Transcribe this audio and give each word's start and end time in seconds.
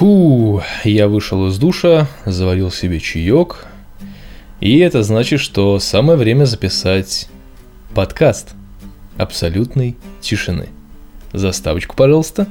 Фу, 0.00 0.62
я 0.84 1.08
вышел 1.08 1.48
из 1.48 1.58
душа, 1.58 2.08
заварил 2.24 2.70
себе 2.70 3.00
чаек, 3.00 3.66
и 4.58 4.78
это 4.78 5.02
значит, 5.02 5.40
что 5.40 5.78
самое 5.78 6.18
время 6.18 6.46
записать 6.46 7.28
подкаст 7.94 8.54
абсолютной 9.18 9.98
тишины. 10.22 10.70
Заставочку, 11.34 11.94
пожалуйста. 11.96 12.46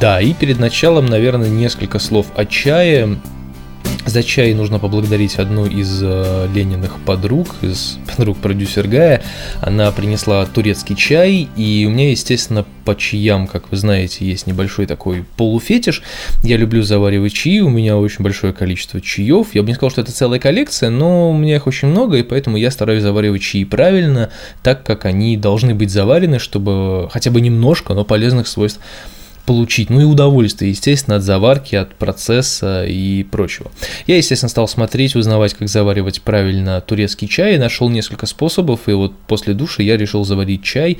Да, 0.00 0.20
и 0.20 0.34
перед 0.34 0.60
началом, 0.60 1.06
наверное, 1.06 1.48
несколько 1.48 1.98
слов 1.98 2.28
о 2.36 2.46
чае. 2.46 3.18
За 4.12 4.22
чай 4.22 4.52
нужно 4.52 4.78
поблагодарить 4.78 5.36
одну 5.36 5.64
из 5.64 6.02
э, 6.02 6.46
Лениных 6.54 6.98
подруг, 7.06 7.48
из 7.62 7.96
подруг 8.14 8.36
продюсер 8.36 8.86
Гая. 8.86 9.22
Она 9.62 9.90
принесла 9.90 10.44
турецкий 10.44 10.94
чай, 10.94 11.48
и 11.56 11.86
у 11.88 11.90
меня, 11.90 12.10
естественно, 12.10 12.66
по 12.84 12.94
чаям, 12.94 13.46
как 13.46 13.70
вы 13.70 13.78
знаете, 13.78 14.26
есть 14.26 14.46
небольшой 14.46 14.84
такой 14.84 15.24
полуфетиш. 15.38 16.02
Я 16.42 16.58
люблю 16.58 16.82
заваривать 16.82 17.32
чаи, 17.32 17.60
у 17.60 17.70
меня 17.70 17.96
очень 17.96 18.22
большое 18.22 18.52
количество 18.52 19.00
чаев. 19.00 19.54
Я 19.54 19.62
бы 19.62 19.68
не 19.68 19.74
сказал, 19.76 19.90
что 19.90 20.02
это 20.02 20.12
целая 20.12 20.38
коллекция, 20.38 20.90
но 20.90 21.30
у 21.30 21.34
меня 21.34 21.56
их 21.56 21.66
очень 21.66 21.88
много, 21.88 22.18
и 22.18 22.22
поэтому 22.22 22.58
я 22.58 22.70
стараюсь 22.70 23.02
заваривать 23.02 23.40
чаи 23.40 23.64
правильно, 23.64 24.28
так 24.62 24.84
как 24.84 25.06
они 25.06 25.38
должны 25.38 25.74
быть 25.74 25.90
заварены, 25.90 26.38
чтобы 26.38 27.08
хотя 27.10 27.30
бы 27.30 27.40
немножко, 27.40 27.94
но 27.94 28.04
полезных 28.04 28.46
свойств 28.46 28.78
получить, 29.46 29.90
ну 29.90 30.00
и 30.00 30.04
удовольствие, 30.04 30.70
естественно, 30.70 31.16
от 31.16 31.22
заварки, 31.22 31.74
от 31.74 31.94
процесса 31.94 32.84
и 32.86 33.24
прочего. 33.24 33.70
Я, 34.06 34.16
естественно, 34.16 34.48
стал 34.48 34.68
смотреть, 34.68 35.16
узнавать, 35.16 35.54
как 35.54 35.68
заваривать 35.68 36.22
правильно 36.22 36.80
турецкий 36.80 37.28
чай, 37.28 37.58
нашел 37.58 37.88
несколько 37.88 38.26
способов, 38.26 38.88
и 38.88 38.92
вот 38.92 39.18
после 39.26 39.54
душа 39.54 39.82
я 39.82 39.96
решил 39.96 40.24
заварить 40.24 40.62
чай 40.62 40.98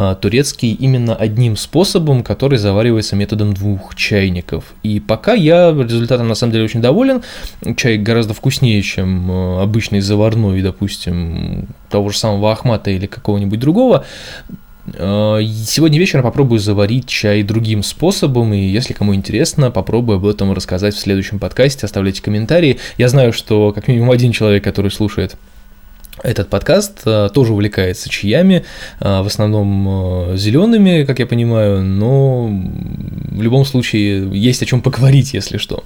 а, 0.00 0.14
турецкий 0.14 0.74
именно 0.74 1.16
одним 1.16 1.56
способом, 1.56 2.22
который 2.22 2.56
заваривается 2.56 3.16
методом 3.16 3.52
двух 3.52 3.96
чайников. 3.96 4.64
И 4.84 5.00
пока 5.00 5.34
я 5.34 5.72
результатом 5.72 6.28
на 6.28 6.36
самом 6.36 6.52
деле 6.52 6.66
очень 6.66 6.80
доволен. 6.80 7.22
Чай 7.76 7.98
гораздо 7.98 8.32
вкуснее, 8.32 8.80
чем 8.82 9.28
а, 9.28 9.62
обычный 9.62 9.98
заварной, 9.98 10.62
допустим, 10.62 11.66
того 11.90 12.10
же 12.10 12.18
самого 12.18 12.52
Ахмата 12.52 12.92
или 12.92 13.06
какого-нибудь 13.06 13.58
другого. 13.58 14.04
Э, 14.94 15.40
сегодня 15.66 15.98
вечером 15.98 16.22
попробую 16.24 16.58
заварить 16.60 17.06
чай 17.06 17.42
другим 17.42 17.82
способом, 17.82 18.52
и 18.54 18.58
если 18.58 18.92
кому 18.92 19.14
интересно, 19.14 19.70
попробую 19.70 20.16
об 20.16 20.26
этом 20.26 20.52
рассказать 20.52 20.94
в 20.94 20.98
следующем 20.98 21.38
подкасте, 21.38 21.86
оставляйте 21.86 22.22
комментарии. 22.22 22.78
Я 22.96 23.08
знаю, 23.08 23.32
что 23.32 23.72
как 23.72 23.88
минимум 23.88 24.10
один 24.10 24.32
человек, 24.32 24.64
который 24.64 24.90
слушает 24.90 25.36
этот 26.22 26.48
подкаст 26.48 27.02
э, 27.04 27.28
тоже 27.32 27.52
увлекается 27.52 28.08
чаями, 28.08 28.64
э, 29.00 29.22
в 29.22 29.26
основном 29.26 30.36
зелеными, 30.36 31.04
как 31.04 31.18
я 31.18 31.26
понимаю, 31.26 31.82
но 31.82 32.46
в 32.46 33.42
любом 33.42 33.64
случае 33.64 34.28
есть 34.32 34.62
о 34.62 34.66
чем 34.66 34.80
поговорить, 34.80 35.34
если 35.34 35.58
что. 35.58 35.84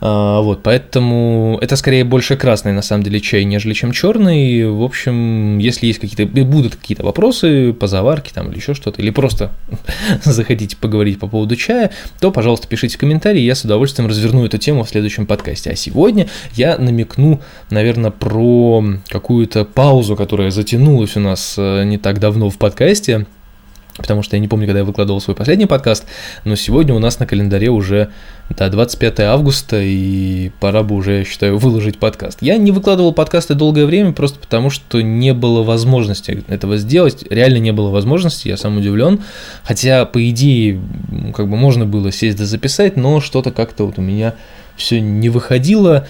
Вот, 0.00 0.62
поэтому 0.62 1.58
это 1.62 1.76
скорее 1.76 2.04
больше 2.04 2.36
красный, 2.36 2.72
на 2.72 2.82
самом 2.82 3.02
деле, 3.02 3.18
чай, 3.20 3.44
нежели 3.44 3.72
чем 3.72 3.92
черный. 3.92 4.68
В 4.68 4.82
общем, 4.82 5.58
если 5.58 5.86
есть 5.86 6.00
какие-то, 6.00 6.26
будут 6.44 6.76
какие-то 6.76 7.04
вопросы 7.04 7.72
по 7.72 7.86
заварке 7.86 8.32
там 8.34 8.50
или 8.50 8.56
еще 8.56 8.74
что-то, 8.74 9.00
или 9.00 9.10
просто 9.10 9.52
захотите 10.24 10.76
поговорить 10.76 11.18
по 11.18 11.26
поводу 11.26 11.56
чая, 11.56 11.92
то, 12.20 12.30
пожалуйста, 12.30 12.68
пишите 12.68 12.98
комментарии, 12.98 13.40
я 13.40 13.54
с 13.54 13.64
удовольствием 13.64 14.08
разверну 14.08 14.44
эту 14.44 14.58
тему 14.58 14.84
в 14.84 14.88
следующем 14.88 15.26
подкасте. 15.26 15.70
А 15.70 15.76
сегодня 15.76 16.28
я 16.54 16.78
намекну, 16.78 17.40
наверное, 17.70 18.10
про 18.10 18.84
какую-то 19.08 19.65
паузу, 19.74 20.16
которая 20.16 20.50
затянулась 20.50 21.16
у 21.16 21.20
нас 21.20 21.54
э, 21.58 21.84
не 21.84 21.98
так 21.98 22.18
давно 22.18 22.50
в 22.50 22.58
подкасте, 22.58 23.26
потому 23.96 24.22
что 24.22 24.36
я 24.36 24.40
не 24.40 24.48
помню, 24.48 24.66
когда 24.66 24.80
я 24.80 24.84
выкладывал 24.84 25.20
свой 25.20 25.36
последний 25.36 25.66
подкаст, 25.66 26.06
но 26.44 26.56
сегодня 26.56 26.94
у 26.94 26.98
нас 26.98 27.18
на 27.18 27.26
календаре 27.26 27.70
уже 27.70 28.10
да, 28.50 28.68
25 28.68 29.20
августа, 29.20 29.80
и 29.80 30.50
пора 30.60 30.82
бы 30.82 30.94
уже, 30.94 31.18
я 31.18 31.24
считаю, 31.24 31.58
выложить 31.58 31.98
подкаст. 31.98 32.38
Я 32.40 32.56
не 32.58 32.70
выкладывал 32.70 33.12
подкасты 33.12 33.54
долгое 33.54 33.86
время, 33.86 34.12
просто 34.12 34.38
потому 34.38 34.70
что 34.70 35.00
не 35.00 35.32
было 35.32 35.62
возможности 35.62 36.44
этого 36.48 36.76
сделать, 36.76 37.24
реально 37.30 37.58
не 37.58 37.72
было 37.72 37.90
возможности, 37.90 38.48
я 38.48 38.56
сам 38.56 38.78
удивлен, 38.78 39.20
хотя, 39.64 40.04
по 40.04 40.28
идее, 40.28 40.80
как 41.34 41.48
бы 41.48 41.56
можно 41.56 41.86
было 41.86 42.12
сесть 42.12 42.38
да 42.38 42.44
записать, 42.44 42.96
но 42.96 43.20
что-то 43.20 43.50
как-то 43.50 43.86
вот 43.86 43.98
у 43.98 44.02
меня 44.02 44.34
все 44.76 45.00
не 45.00 45.30
выходило, 45.30 46.06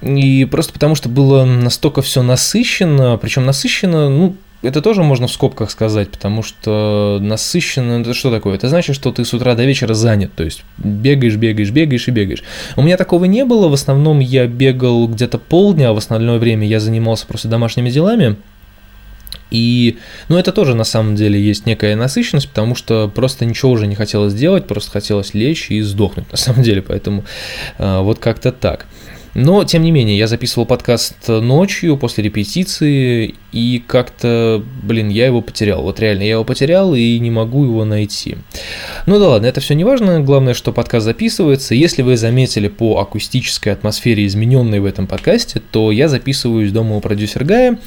и 0.00 0.44
просто 0.44 0.72
потому 0.72 0.94
что 0.94 1.08
было 1.08 1.44
настолько 1.44 2.02
все 2.02 2.22
насыщенно, 2.22 3.18
причем 3.18 3.46
насыщенно, 3.46 4.08
ну, 4.08 4.36
это 4.62 4.82
тоже 4.82 5.02
можно 5.02 5.28
в 5.28 5.32
скобках 5.32 5.70
сказать, 5.70 6.10
потому 6.10 6.42
что 6.42 7.18
насыщенно, 7.20 8.00
это 8.00 8.12
что 8.14 8.30
такое? 8.30 8.56
Это 8.56 8.68
значит, 8.68 8.96
что 8.96 9.12
ты 9.12 9.24
с 9.24 9.32
утра 9.32 9.54
до 9.54 9.64
вечера 9.64 9.94
занят, 9.94 10.32
то 10.34 10.44
есть 10.44 10.64
бегаешь, 10.78 11.36
бегаешь, 11.36 11.70
бегаешь 11.70 12.08
и 12.08 12.10
бегаешь. 12.10 12.42
У 12.76 12.82
меня 12.82 12.96
такого 12.96 13.24
не 13.26 13.44
было, 13.44 13.68
в 13.68 13.72
основном 13.72 14.18
я 14.18 14.46
бегал 14.46 15.06
где-то 15.06 15.38
полдня, 15.38 15.90
а 15.90 15.92
в 15.92 15.98
остальное 15.98 16.38
время 16.38 16.66
я 16.66 16.80
занимался 16.80 17.26
просто 17.26 17.48
домашними 17.48 17.90
делами. 17.90 18.36
И, 19.50 19.96
ну, 20.28 20.36
это 20.36 20.52
тоже 20.52 20.74
на 20.74 20.84
самом 20.84 21.16
деле 21.16 21.40
есть 21.40 21.64
некая 21.64 21.96
насыщенность, 21.96 22.48
потому 22.50 22.74
что 22.74 23.08
просто 23.08 23.46
ничего 23.46 23.70
уже 23.70 23.86
не 23.86 23.94
хотелось 23.94 24.34
делать, 24.34 24.66
просто 24.66 24.90
хотелось 24.90 25.32
лечь 25.32 25.70
и 25.70 25.80
сдохнуть 25.80 26.30
на 26.30 26.36
самом 26.36 26.62
деле, 26.62 26.82
поэтому 26.82 27.24
э, 27.78 28.00
вот 28.00 28.18
как-то 28.18 28.52
так. 28.52 28.86
Но, 29.38 29.62
тем 29.62 29.82
не 29.82 29.92
менее, 29.92 30.18
я 30.18 30.26
записывал 30.26 30.66
подкаст 30.66 31.28
ночью 31.28 31.96
после 31.96 32.24
репетиции, 32.24 33.36
и 33.52 33.80
как-то, 33.86 34.64
блин, 34.82 35.10
я 35.10 35.26
его 35.26 35.42
потерял. 35.42 35.82
Вот 35.82 36.00
реально, 36.00 36.22
я 36.22 36.30
его 36.30 36.44
потерял 36.44 36.92
и 36.92 37.20
не 37.20 37.30
могу 37.30 37.64
его 37.64 37.84
найти. 37.84 38.36
Ну 39.06 39.20
да 39.20 39.28
ладно, 39.28 39.46
это 39.46 39.60
все 39.60 39.74
не 39.74 39.84
важно. 39.84 40.20
Главное, 40.20 40.54
что 40.54 40.72
подкаст 40.72 41.04
записывается. 41.04 41.76
Если 41.76 42.02
вы 42.02 42.16
заметили 42.16 42.66
по 42.66 42.98
акустической 42.98 43.72
атмосфере, 43.72 44.26
измененной 44.26 44.80
в 44.80 44.84
этом 44.84 45.06
подкасте, 45.06 45.62
то 45.70 45.92
я 45.92 46.08
записываюсь 46.08 46.72
дома 46.72 46.96
у 46.96 47.00
продюсера 47.00 47.44
Гая. 47.44 47.78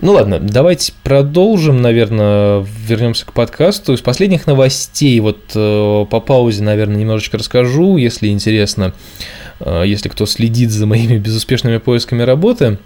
Ну 0.00 0.12
ладно, 0.12 0.38
давайте 0.40 0.94
продолжим, 1.02 1.82
наверное, 1.82 2.66
вернемся 2.86 3.26
к 3.26 3.34
подкасту. 3.34 3.92
Из 3.92 4.00
последних 4.00 4.46
новостей, 4.46 5.20
вот 5.20 5.52
э, 5.54 6.06
по 6.10 6.20
паузе, 6.20 6.62
наверное, 6.62 6.96
немножечко 6.96 7.36
расскажу, 7.36 7.98
если 7.98 8.28
интересно. 8.28 8.94
Э, 9.60 9.82
если 9.84 10.08
кто 10.08 10.24
следит 10.24 10.70
за 10.70 10.86
моими 10.86 11.18
безуспешными 11.18 11.76
поисками 11.76 12.22
работы. 12.22 12.78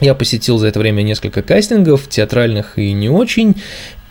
Я 0.00 0.14
посетил 0.14 0.58
за 0.58 0.66
это 0.66 0.80
время 0.80 1.02
несколько 1.02 1.42
кастингов, 1.42 2.08
театральных 2.08 2.78
и 2.78 2.92
не 2.92 3.08
очень, 3.08 3.54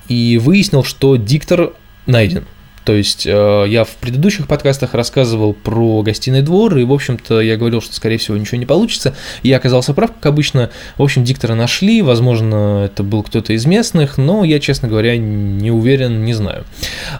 и 0.07 0.37
выяснил, 0.37 0.83
что 0.83 1.17
диктор 1.17 1.73
найден. 2.05 2.45
То 2.85 2.93
есть 2.93 3.27
э, 3.27 3.65
я 3.67 3.83
в 3.83 3.89
предыдущих 3.97 4.47
подкастах 4.47 4.93
рассказывал 4.93 5.53
про 5.53 6.01
гостиный 6.01 6.41
двор, 6.41 6.77
и, 6.77 6.83
в 6.83 6.93
общем-то, 6.93 7.41
я 7.41 7.57
говорил, 7.57 7.81
что, 7.81 7.93
скорее 7.93 8.17
всего, 8.17 8.37
ничего 8.37 8.57
не 8.57 8.65
получится. 8.65 9.15
Я 9.43 9.57
оказался 9.57 9.93
прав, 9.93 10.11
как 10.13 10.25
обычно. 10.25 10.69
В 10.97 11.03
общем, 11.03 11.23
диктора 11.23 11.55
нашли, 11.55 12.01
возможно, 12.01 12.85
это 12.85 13.03
был 13.03 13.23
кто-то 13.23 13.53
из 13.53 13.65
местных, 13.65 14.17
но 14.17 14.43
я, 14.43 14.59
честно 14.59 14.87
говоря, 14.87 15.17
не 15.17 15.71
уверен, 15.71 16.23
не 16.23 16.33
знаю. 16.33 16.65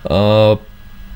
Э, 0.04 0.58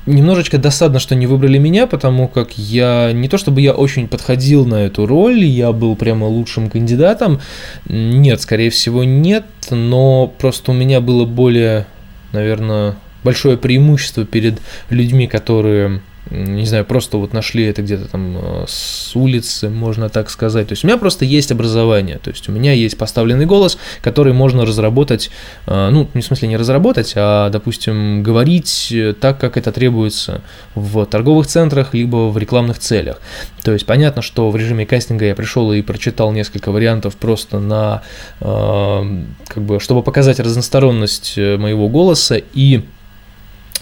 немножечко 0.06 0.58
досадно, 0.58 0.98
что 0.98 1.14
не 1.14 1.26
выбрали 1.26 1.58
меня, 1.58 1.86
потому 1.86 2.28
как 2.28 2.58
я 2.58 3.12
не 3.12 3.28
то 3.28 3.38
чтобы 3.38 3.60
я 3.60 3.72
очень 3.72 4.08
подходил 4.08 4.64
на 4.66 4.86
эту 4.86 5.06
роль, 5.06 5.42
я 5.44 5.72
был 5.72 5.96
прямо 5.96 6.26
лучшим 6.26 6.70
кандидатом. 6.70 7.40
Нет, 7.86 8.40
скорее 8.40 8.70
всего, 8.70 9.04
нет, 9.04 9.46
но 9.70 10.32
просто 10.38 10.72
у 10.72 10.74
меня 10.74 11.00
было 11.00 11.24
более, 11.24 11.86
наверное, 12.32 12.96
большое 13.24 13.58
преимущество 13.58 14.24
перед 14.24 14.60
людьми, 14.90 15.26
которые 15.26 16.00
не 16.30 16.64
знаю, 16.64 16.84
просто 16.84 17.18
вот 17.18 17.32
нашли 17.32 17.64
это 17.64 17.82
где-то 17.82 18.08
там 18.08 18.36
э, 18.36 18.64
с 18.66 19.14
улицы, 19.14 19.68
можно 19.68 20.08
так 20.08 20.30
сказать. 20.30 20.68
То 20.68 20.72
есть 20.72 20.82
у 20.82 20.86
меня 20.86 20.96
просто 20.96 21.24
есть 21.24 21.52
образование, 21.52 22.18
то 22.18 22.30
есть 22.30 22.48
у 22.48 22.52
меня 22.52 22.72
есть 22.72 22.96
поставленный 22.96 23.44
голос, 23.44 23.76
который 24.00 24.32
можно 24.32 24.64
разработать, 24.64 25.30
э, 25.66 25.88
ну, 25.90 26.08
не 26.14 26.22
в 26.22 26.24
смысле 26.24 26.48
не 26.48 26.56
разработать, 26.56 27.12
а, 27.16 27.50
допустим, 27.50 28.22
говорить 28.22 28.92
так, 29.20 29.38
как 29.38 29.56
это 29.58 29.70
требуется 29.70 30.40
в 30.74 31.04
торговых 31.04 31.46
центрах, 31.46 31.92
либо 31.92 32.30
в 32.30 32.38
рекламных 32.38 32.78
целях. 32.78 33.20
То 33.62 33.72
есть 33.72 33.84
понятно, 33.84 34.22
что 34.22 34.50
в 34.50 34.56
режиме 34.56 34.86
кастинга 34.86 35.26
я 35.26 35.34
пришел 35.34 35.72
и 35.72 35.82
прочитал 35.82 36.32
несколько 36.32 36.72
вариантов 36.72 37.16
просто 37.16 37.60
на, 37.60 38.02
э, 38.40 39.22
как 39.46 39.62
бы, 39.62 39.78
чтобы 39.78 40.02
показать 40.02 40.40
разносторонность 40.40 41.36
моего 41.36 41.88
голоса 41.88 42.40
и 42.54 42.84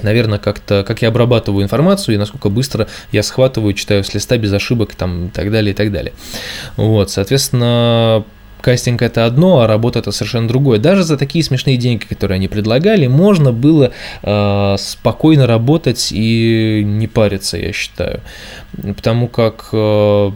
наверное, 0.01 0.39
как-то, 0.39 0.85
как 0.87 1.03
я 1.03 1.09
обрабатываю 1.09 1.65
информацию 1.65 2.15
и 2.15 2.19
насколько 2.19 2.49
быстро 2.49 2.89
я 3.11 3.23
схватываю, 3.23 3.75
читаю 3.75 4.05
с 4.05 4.15
листа 4.15 4.39
без 4.39 4.53
ошибок 4.53 4.95
там, 4.95 5.27
и 5.27 5.31
так 5.31 5.51
далее, 5.51 5.73
и 5.73 5.75
так 5.75 5.93
далее. 5.93 6.13
Вот, 6.77 7.11
соответственно, 7.11 8.25
кастинг 8.63 9.03
это 9.03 9.27
одно, 9.27 9.61
а 9.61 9.67
работа 9.67 9.99
это 9.99 10.13
совершенно 10.13 10.49
другое. 10.49 10.79
Даже 10.79 11.03
за 11.03 11.19
такие 11.19 11.45
смешные 11.45 11.77
деньги, 11.77 12.05
которые 12.05 12.37
они 12.37 12.49
предлагали, 12.49 13.07
можно 13.07 13.53
было 13.53 13.93
э, 14.23 14.77
спокойно 14.79 15.47
работать 15.47 16.09
и 16.13 16.83
не 16.85 17.09
париться, 17.09 17.59
я 17.59 17.73
считаю. 17.73 18.21
Потому 18.97 19.29
как 19.29 19.69
э, 19.73 20.31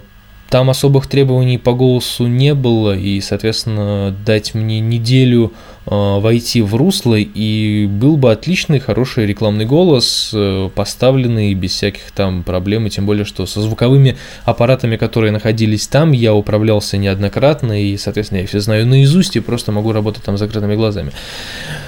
там 0.51 0.71
особых 0.71 1.07
требований 1.07 1.59
по 1.59 1.73
голосу 1.73 2.27
не 2.27 2.55
было, 2.55 2.97
и, 2.97 3.21
соответственно, 3.21 4.15
дать 4.25 4.55
мне 4.55 4.81
неделю 4.81 5.53
войти 5.87 6.63
в 6.63 6.75
русло, 6.75 7.15
и 7.15 7.87
был 7.87 8.17
бы 8.17 8.33
отличный, 8.33 8.81
хороший 8.81 9.25
рекламный 9.27 9.67
голос, 9.67 10.31
э, 10.35 10.69
поставленный 10.75 11.55
без 11.55 11.73
всяких 11.73 12.11
там 12.11 12.43
проблем, 12.43 12.87
и 12.87 12.91
тем 12.91 13.07
более, 13.07 13.25
что 13.25 13.47
со 13.47 13.61
звуковыми 13.63 14.17
аппаратами, 14.45 14.97
которые 14.97 15.31
находились 15.31 15.87
там, 15.87 16.11
я 16.11 16.35
управлялся 16.35 16.97
неоднократно, 16.97 17.81
и, 17.81 17.97
соответственно, 17.97 18.41
я 18.41 18.47
все 18.47 18.59
знаю 18.59 18.87
наизусть, 18.87 19.37
и 19.37 19.41
просто 19.41 19.71
могу 19.71 19.93
работать 19.93 20.25
там 20.25 20.37
с 20.37 20.41
закрытыми 20.41 20.75
глазами. 20.75 21.13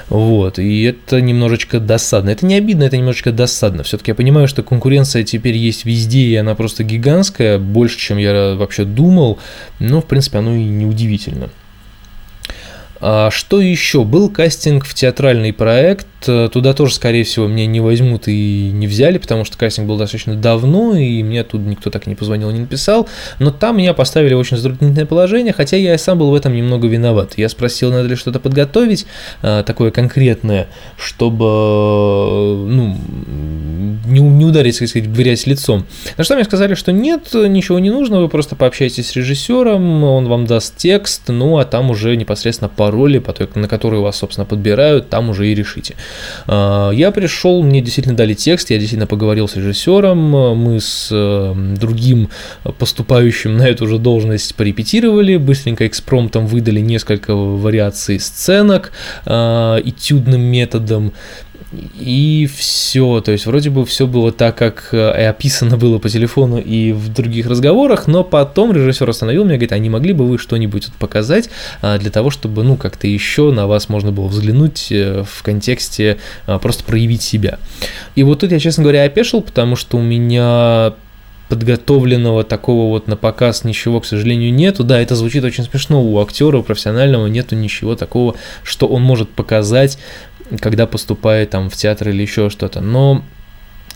Вот, 0.07 0.59
и 0.59 0.83
это 0.83 1.19
немножечко 1.19 1.79
досадно. 1.79 2.29
Это 2.29 2.45
не 2.45 2.55
обидно, 2.55 2.83
это 2.83 2.95
немножечко 2.95 3.33
досадно. 3.33 3.83
Все-таки 3.83 4.11
я 4.11 4.15
понимаю, 4.15 4.47
что 4.47 4.63
конкуренция 4.63 5.23
теперь 5.23 5.57
есть 5.57 5.83
везде, 5.83 6.21
и 6.21 6.35
она 6.35 6.55
просто 6.55 6.85
гигантская, 6.85 7.59
больше, 7.59 7.99
чем 7.99 8.17
я 8.17 8.55
вообще 8.55 8.85
думал, 8.85 9.39
но, 9.79 10.01
в 10.01 10.05
принципе, 10.05 10.37
оно 10.37 10.55
и 10.55 10.63
не 10.63 10.85
удивительно. 10.85 11.49
А 13.01 13.31
что 13.31 13.61
еще? 13.61 14.03
Был 14.03 14.29
кастинг 14.29 14.85
в 14.85 14.93
театральный 14.93 15.53
проект. 15.53 16.07
Туда 16.21 16.73
тоже, 16.73 16.93
скорее 16.93 17.23
всего, 17.23 17.47
меня 17.47 17.65
не 17.65 17.79
возьмут 17.79 18.27
и 18.27 18.71
не 18.73 18.87
взяли, 18.87 19.17
потому 19.19 19.45
что 19.45 19.57
кастинг 19.57 19.87
был 19.87 19.97
достаточно 19.97 20.35
давно, 20.35 20.97
и 20.97 21.23
мне 21.23 21.45
тут 21.45 21.61
никто 21.61 21.89
так 21.91 22.07
не 22.07 22.15
позвонил, 22.15 22.51
не 22.51 22.59
написал. 22.59 23.07
Но 23.39 23.51
там 23.51 23.77
меня 23.77 23.93
поставили 23.93 24.33
в 24.33 24.39
очень 24.39 24.57
затруднительное 24.57 25.05
положение, 25.05 25.53
хотя 25.53 25.77
я 25.77 25.97
сам 25.97 26.19
был 26.19 26.31
в 26.31 26.35
этом 26.35 26.53
немного 26.53 26.87
виноват. 26.87 27.35
Я 27.37 27.47
спросил, 27.47 27.89
надо 27.91 28.09
ли 28.09 28.15
что-то 28.15 28.41
подготовить, 28.41 29.05
а, 29.41 29.63
такое 29.63 29.91
конкретное, 29.91 30.67
чтобы 30.97 31.45
ну, 32.67 32.97
не, 34.05 34.19
не 34.19 34.45
ударить, 34.45 34.77
так 34.77 34.89
сказать, 34.89 35.07
грязь 35.07 35.47
лицом. 35.47 35.85
На 36.17 36.25
что 36.25 36.35
мне 36.35 36.43
сказали, 36.43 36.73
что 36.73 36.91
нет, 36.91 37.33
ничего 37.33 37.79
не 37.79 37.91
нужно, 37.91 38.19
вы 38.19 38.27
просто 38.27 38.57
пообщаетесь 38.57 39.09
с 39.09 39.15
режиссером, 39.15 40.03
он 40.03 40.27
вам 40.27 40.45
даст 40.45 40.75
текст, 40.75 41.29
ну 41.29 41.59
а 41.59 41.63
там 41.63 41.91
уже 41.91 42.17
непосредственно 42.17 42.67
по 42.67 42.88
роли, 42.91 43.19
по 43.19 43.33
той, 43.33 43.47
на 43.55 43.67
которую 43.67 44.01
вас, 44.01 44.17
собственно, 44.17 44.45
подбирают, 44.45 45.09
там 45.09 45.29
уже 45.29 45.47
и 45.47 45.55
решите. 45.55 45.95
А, 46.47 46.91
я 46.91 47.11
пришел, 47.11 47.63
мне 47.63 47.81
действительно 47.81 48.15
дали 48.15 48.33
текст, 48.33 48.69
я 48.69 48.77
действительно 48.77 49.07
поговорил 49.07 49.47
с 49.47 49.55
режиссером, 49.55 50.17
мы 50.57 50.79
с 50.79 51.09
э, 51.11 51.53
другим 51.79 52.29
поступающим 52.77 53.57
на 53.57 53.67
эту 53.67 53.87
же 53.87 53.97
должность 53.97 54.55
порепетировали, 54.55 55.37
быстренько 55.37 55.87
экспромтом 55.87 56.47
выдали 56.47 56.79
несколько 56.79 57.35
вариаций 57.35 58.19
сценок 58.19 58.91
а, 59.25 59.79
этюдным 59.83 60.41
методом, 60.41 61.13
и 61.71 62.49
все, 62.51 63.21
то 63.21 63.31
есть 63.31 63.45
вроде 63.45 63.69
бы 63.69 63.85
все 63.85 64.07
было 64.07 64.31
так, 64.31 64.57
как 64.57 64.89
э, 64.91 65.21
и 65.21 65.23
описано 65.23 65.77
было 65.77 65.99
по 65.99 66.09
телефону 66.09 66.57
и 66.57 66.91
в 66.93 67.13
других 67.13 67.45
разговорах, 67.45 68.07
но 68.07 68.23
потом 68.23 68.71
режиссер 68.71 69.07
остановил 69.07 69.43
меня, 69.43 69.53
говорит, 69.53 69.73
а 69.73 69.77
не 69.77 69.89
могли 69.89 70.13
бы 70.13 70.27
вы 70.27 70.39
что-нибудь 70.39 70.87
показать 70.97 71.49
а, 71.81 71.99
для 71.99 72.09
того, 72.09 72.31
чтобы, 72.31 72.63
ну, 72.63 72.75
как-то 72.75 73.07
еще 73.07 73.51
на 73.51 73.67
вас 73.67 73.87
можно 73.87 74.11
было 74.11 74.27
взглянуть 74.27 74.91
э, 74.91 75.23
в 75.23 75.43
контексте 75.43 76.17
просто 76.45 76.83
проявить 76.83 77.21
себя. 77.21 77.59
И 78.15 78.23
вот 78.23 78.39
тут 78.39 78.51
я, 78.51 78.59
честно 78.59 78.83
говоря, 78.83 79.03
опешил, 79.03 79.41
потому 79.41 79.75
что 79.75 79.97
у 79.97 80.01
меня 80.01 80.93
подготовленного 81.49 82.43
такого 82.43 82.89
вот 82.89 83.07
на 83.07 83.17
показ 83.17 83.63
ничего, 83.63 83.99
к 83.99 84.05
сожалению, 84.05 84.53
нету. 84.53 84.83
Да, 84.83 85.01
это 85.01 85.15
звучит 85.15 85.43
очень 85.43 85.63
смешно, 85.63 86.01
у 86.01 86.21
актера 86.21 86.61
профессионального 86.61 87.27
нету 87.27 87.55
ничего 87.55 87.95
такого, 87.95 88.35
что 88.63 88.87
он 88.87 89.01
может 89.01 89.29
показать 89.29 89.97
когда 90.61 90.87
поступает 90.87 91.51
там 91.51 91.69
в 91.69 91.75
театр 91.75 92.09
или 92.09 92.21
еще 92.21 92.49
что-то. 92.49 92.81
Но 92.81 93.23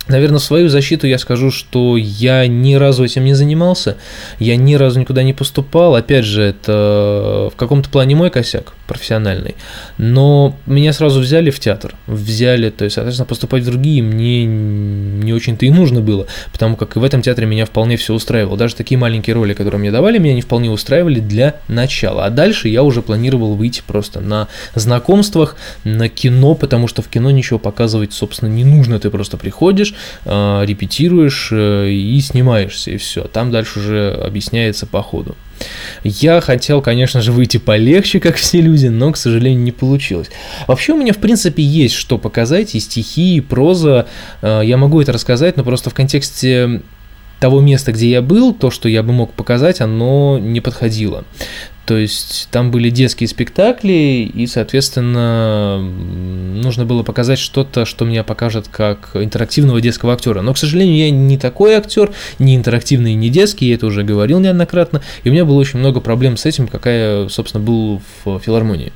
Наверное, 0.07 0.39
в 0.39 0.43
свою 0.43 0.67
защиту 0.67 1.07
я 1.07 1.17
скажу, 1.17 1.49
что 1.49 1.95
я 1.95 2.45
ни 2.47 2.75
разу 2.75 3.05
этим 3.05 3.23
не 3.23 3.33
занимался, 3.33 3.95
я 4.37 4.57
ни 4.57 4.75
разу 4.75 4.99
никуда 4.99 5.23
не 5.23 5.33
поступал. 5.33 5.95
Опять 5.95 6.25
же, 6.25 6.43
это 6.43 7.49
в 7.53 7.55
каком-то 7.55 7.89
плане 7.89 8.15
мой 8.15 8.29
косяк 8.29 8.73
профессиональный. 8.85 9.55
Но 9.97 10.57
меня 10.65 10.91
сразу 10.91 11.21
взяли 11.21 11.51
в 11.51 11.59
театр, 11.59 11.95
взяли, 12.05 12.69
то 12.69 12.83
есть, 12.83 12.95
соответственно, 12.95 13.25
поступать 13.25 13.63
в 13.63 13.65
другие 13.65 14.03
мне 14.03 14.45
не 14.45 15.31
очень-то 15.33 15.65
и 15.65 15.69
нужно 15.69 16.01
было, 16.01 16.27
потому 16.51 16.75
как 16.75 16.97
и 16.97 16.99
в 16.99 17.03
этом 17.03 17.21
театре 17.21 17.47
меня 17.47 17.65
вполне 17.65 17.95
все 17.95 18.13
устраивало. 18.13 18.57
Даже 18.57 18.75
такие 18.75 18.97
маленькие 18.97 19.35
роли, 19.35 19.53
которые 19.53 19.79
мне 19.79 19.91
давали, 19.91 20.17
меня 20.17 20.33
не 20.33 20.41
вполне 20.41 20.69
устраивали 20.69 21.21
для 21.21 21.55
начала. 21.69 22.25
А 22.25 22.29
дальше 22.29 22.67
я 22.67 22.83
уже 22.83 23.01
планировал 23.01 23.55
выйти 23.55 23.81
просто 23.85 24.19
на 24.19 24.49
знакомствах, 24.75 25.55
на 25.85 26.09
кино, 26.09 26.55
потому 26.55 26.87
что 26.87 27.01
в 27.01 27.07
кино 27.07 27.31
ничего 27.31 27.59
показывать, 27.59 28.11
собственно, 28.11 28.49
не 28.49 28.65
нужно. 28.65 28.99
Ты 28.99 29.09
просто 29.09 29.37
приходишь, 29.37 29.92
сидишь, 29.93 30.21
а, 30.25 30.63
репетируешь 30.63 31.49
э, 31.51 31.89
и 31.89 32.19
снимаешься, 32.21 32.91
и 32.91 32.97
все. 32.97 33.23
Там 33.23 33.51
дальше 33.51 33.79
уже 33.79 34.11
объясняется 34.25 34.85
по 34.85 35.01
ходу. 35.01 35.35
Я 36.03 36.41
хотел, 36.41 36.81
конечно 36.81 37.21
же, 37.21 37.31
выйти 37.31 37.57
полегче, 37.57 38.19
как 38.19 38.35
все 38.35 38.59
люди, 38.59 38.87
но, 38.87 39.11
к 39.11 39.17
сожалению, 39.17 39.61
не 39.61 39.71
получилось. 39.71 40.29
Вообще 40.67 40.93
у 40.93 40.97
меня, 40.97 41.13
в 41.13 41.17
принципе, 41.17 41.63
есть 41.63 41.95
что 41.95 42.17
показать, 42.17 42.75
и 42.75 42.79
стихи, 42.79 43.37
и 43.37 43.41
проза. 43.41 44.07
Э, 44.41 44.61
я 44.63 44.77
могу 44.77 45.01
это 45.01 45.13
рассказать, 45.13 45.57
но 45.57 45.63
просто 45.63 45.89
в 45.89 45.93
контексте 45.93 46.81
того 47.43 47.59
места, 47.59 47.91
где 47.91 48.09
я 48.09 48.21
был, 48.21 48.53
то, 48.53 48.71
что 48.71 48.87
я 48.87 49.03
бы 49.03 49.11
мог 49.11 49.33
показать, 49.33 49.81
оно 49.81 50.39
не 50.39 50.61
подходило. 50.61 51.25
То 51.85 51.97
есть 51.97 52.47
там 52.51 52.71
были 52.71 52.89
детские 52.89 53.27
спектакли, 53.27 54.31
и, 54.33 54.47
соответственно, 54.47 55.81
нужно 55.81 56.85
было 56.85 57.03
показать 57.03 57.39
что-то, 57.39 57.83
что 57.83 58.05
меня 58.05 58.23
покажет 58.23 58.69
как 58.69 59.09
интерактивного 59.15 59.81
детского 59.81 60.13
актера. 60.13 60.39
Но, 60.39 60.53
к 60.53 60.57
сожалению, 60.57 60.95
я 60.95 61.11
не 61.11 61.37
такой 61.37 61.73
актер, 61.73 62.13
не 62.39 62.55
интерактивный, 62.55 63.13
не 63.13 63.27
детский, 63.27 63.67
я 63.67 63.75
это 63.75 63.87
уже 63.87 64.03
говорил 64.03 64.39
неоднократно, 64.39 65.01
и 65.25 65.29
у 65.29 65.33
меня 65.33 65.43
было 65.43 65.59
очень 65.59 65.79
много 65.79 65.99
проблем 65.99 66.37
с 66.37 66.45
этим, 66.45 66.69
какая, 66.69 67.27
собственно, 67.27 67.61
был 67.61 68.01
в 68.23 68.39
филармонии 68.39 68.93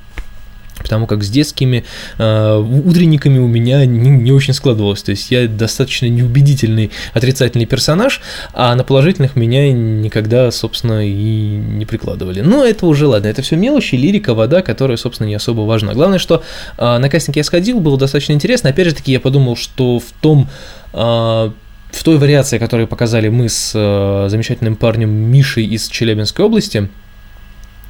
потому 0.78 1.06
как 1.06 1.22
с 1.22 1.30
детскими 1.30 1.84
э, 2.18 2.56
утренниками 2.84 3.38
у 3.38 3.46
меня 3.46 3.84
не, 3.86 4.10
не 4.10 4.32
очень 4.32 4.54
складывалось. 4.54 5.02
То 5.02 5.10
есть 5.10 5.30
я 5.30 5.46
достаточно 5.46 6.06
неубедительный 6.06 6.90
отрицательный 7.14 7.66
персонаж, 7.66 8.20
а 8.52 8.74
на 8.74 8.84
положительных 8.84 9.36
меня 9.36 9.72
никогда, 9.72 10.50
собственно, 10.50 11.06
и 11.06 11.12
не 11.12 11.86
прикладывали. 11.86 12.40
Но 12.40 12.64
это 12.64 12.86
уже 12.86 13.06
ладно, 13.06 13.28
это 13.28 13.42
все 13.42 13.56
мелочи, 13.56 13.94
лирика, 13.94 14.34
вода, 14.34 14.62
которая, 14.62 14.96
собственно, 14.96 15.28
не 15.28 15.34
особо 15.34 15.62
важна. 15.62 15.94
Главное, 15.94 16.18
что 16.18 16.42
э, 16.76 16.98
на 16.98 17.08
кастинг 17.08 17.36
я 17.36 17.44
сходил, 17.44 17.80
было 17.80 17.98
достаточно 17.98 18.32
интересно. 18.32 18.70
Опять 18.70 18.88
же 18.88 18.94
таки, 18.94 19.12
я 19.12 19.20
подумал, 19.20 19.56
что 19.56 19.98
в 19.98 20.12
том 20.20 20.48
э, 20.92 20.96
в 20.96 22.04
той 22.04 22.18
вариации, 22.18 22.58
которую 22.58 22.86
показали 22.86 23.28
мы 23.28 23.48
с 23.48 23.72
э, 23.74 24.28
замечательным 24.28 24.76
парнем 24.76 25.10
Мишей 25.10 25.64
из 25.64 25.88
Челябинской 25.88 26.44
области, 26.44 26.88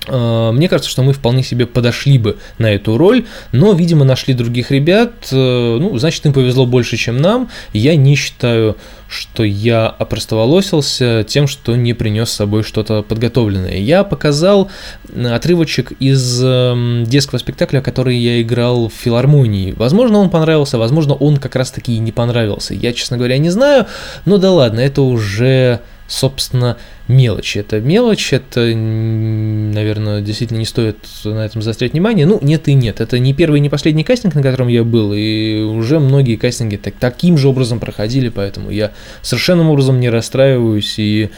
мне 0.09 0.69
кажется, 0.69 0.91
что 0.91 1.03
мы 1.03 1.13
вполне 1.13 1.43
себе 1.43 1.67
подошли 1.67 2.19
бы 2.19 2.39
на 2.59 2.73
эту 2.73 2.97
роль, 2.97 3.27
но, 3.53 3.73
видимо, 3.73 4.05
нашли 4.05 4.35
других 4.35 4.71
ребят, 4.71 5.29
э, 5.31 5.79
ну, 5.81 5.97
значит, 5.99 6.25
им 6.27 6.33
повезло 6.33 6.67
больше, 6.67 6.97
чем 6.97 7.19
нам. 7.19 7.51
Я 7.73 7.97
не 7.97 8.15
считаю, 8.15 8.77
что 9.09 9.43
я 9.43 9.87
опростоволосился 9.87 11.25
тем, 11.27 11.47
что 11.47 11.77
не 11.77 11.95
принес 11.95 12.29
с 12.31 12.35
собой 12.35 12.63
что-то 12.63 13.03
подготовленное. 13.03 13.79
Я 13.79 14.05
показал 14.05 14.71
отрывочек 15.15 15.93
из 15.93 16.43
эм, 16.45 17.05
детского 17.05 17.39
спектакля, 17.39 17.81
который 17.81 18.17
я 18.17 18.43
играл 18.43 18.89
в 18.89 18.93
филармонии. 18.93 19.73
Возможно, 19.73 20.19
он 20.19 20.29
понравился, 20.29 20.79
возможно, 20.79 21.15
он 21.15 21.39
как 21.39 21.57
раз-таки 21.57 21.95
и 21.95 21.99
не 21.99 22.13
понравился. 22.13 22.75
Я, 22.75 22.93
честно 22.93 23.17
говоря, 23.17 23.39
не 23.39 23.51
знаю, 23.51 23.87
но 24.27 24.37
да 24.37 24.53
ладно, 24.53 24.81
это 24.81 25.01
уже 25.03 25.81
собственно, 26.09 26.79
мелочи. 27.07 27.59
Это 27.59 27.81
мелочь, 27.81 28.33
это, 28.33 28.61
наверное, 28.75 30.23
действительно 30.23 30.59
не 30.59 30.65
стоит 30.65 30.99
на 31.25 31.45
этом 31.45 31.63
заострять 31.63 31.93
внимание. 31.93 32.27
Ну, 32.27 32.39
нет 32.43 32.67
и 32.67 32.75
нет. 32.75 33.01
Это 33.01 33.19
не 33.19 33.35
первый, 33.35 33.61
не 33.61 33.69
последний 33.69 34.05
кастинг, 34.05 34.35
на 34.35 34.43
котором 34.43 34.69
я 34.69 34.83
был, 34.83 35.13
и 35.13 35.61
уже 35.61 36.01
многие 36.01 36.37
кастинги 36.37 36.77
так, 36.77 36.95
таким 36.99 37.37
же 37.39 37.49
образом 37.49 37.79
проходили, 37.79 38.31
поэтому 38.31 38.71
я 38.71 38.93
совершенным 39.23 39.69
образом 39.69 40.01
не 40.01 40.09
расстраиваюсь 40.09 40.99
и 40.99 41.31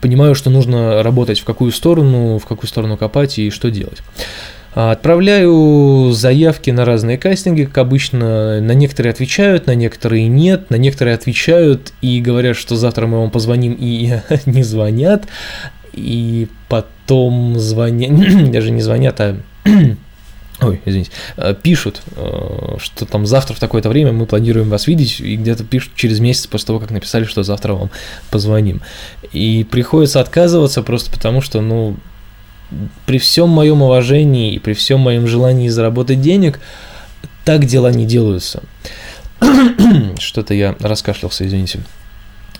понимаю, 0.00 0.34
что 0.34 0.50
нужно 0.50 1.02
работать 1.02 1.40
в 1.40 1.44
какую 1.44 1.72
сторону, 1.72 2.38
в 2.38 2.46
какую 2.46 2.68
сторону 2.68 2.96
копать 2.96 3.38
и 3.38 3.50
что 3.50 3.70
делать. 3.70 3.98
А, 4.74 4.92
отправляю 4.92 6.12
заявки 6.12 6.70
на 6.70 6.84
разные 6.84 7.18
кастинги, 7.18 7.64
как 7.64 7.78
обычно, 7.78 8.60
на 8.60 8.72
некоторые 8.72 9.10
отвечают, 9.10 9.66
на 9.66 9.74
некоторые 9.74 10.28
нет, 10.28 10.70
на 10.70 10.76
некоторые 10.76 11.14
отвечают 11.14 11.92
и 12.00 12.20
говорят, 12.20 12.56
что 12.56 12.76
завтра 12.76 13.06
мы 13.06 13.18
вам 13.18 13.30
позвоним 13.30 13.76
и 13.78 14.18
не 14.46 14.62
звонят, 14.62 15.26
и 15.92 16.48
потом 16.68 17.58
звонят, 17.58 18.50
даже 18.50 18.70
не 18.70 18.80
звонят, 18.80 19.20
а 19.20 19.36
ой, 20.62 20.80
извините, 20.86 21.10
а, 21.36 21.52
пишут, 21.52 22.00
а, 22.16 22.78
что 22.80 23.04
там 23.04 23.26
завтра 23.26 23.54
в 23.54 23.60
такое-то 23.60 23.90
время 23.90 24.12
мы 24.12 24.24
планируем 24.24 24.70
вас 24.70 24.86
видеть, 24.86 25.20
и 25.20 25.36
где-то 25.36 25.64
пишут 25.64 25.92
через 25.96 26.18
месяц 26.18 26.46
после 26.46 26.68
того, 26.68 26.78
как 26.78 26.90
написали, 26.90 27.24
что 27.24 27.42
завтра 27.42 27.74
вам 27.74 27.90
позвоним. 28.30 28.80
И 29.32 29.66
приходится 29.70 30.22
отказываться 30.22 30.82
просто 30.82 31.10
потому, 31.10 31.42
что, 31.42 31.60
ну, 31.60 31.96
при 33.06 33.18
всем 33.18 33.48
моем 33.48 33.82
уважении 33.82 34.54
и 34.54 34.58
при 34.58 34.72
всем 34.72 35.00
моем 35.00 35.26
желании 35.26 35.68
заработать 35.68 36.20
денег, 36.20 36.60
так 37.44 37.64
дела 37.64 37.90
не 37.90 38.06
делаются. 38.06 38.62
Что-то 40.18 40.54
я 40.54 40.76
раскашлялся, 40.80 41.46
извините. 41.46 41.80